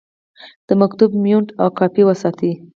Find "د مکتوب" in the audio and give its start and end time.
0.67-1.09